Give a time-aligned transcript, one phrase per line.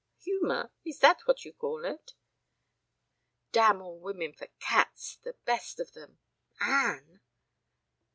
[0.21, 0.71] "Humor?
[0.83, 2.15] Is that what you call it?"
[3.51, 6.17] (Damn all women for cats, the best of them.
[6.59, 7.21] Anne!)